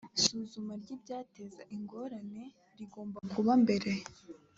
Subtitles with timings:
[0.23, 2.43] suzuma ry ibyateza ingorane
[2.77, 3.91] rigomba kuba mbere